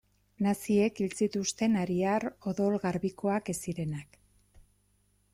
[0.43, 4.17] Naziek hil zituzten ariar odol garbikoak ez zirenak.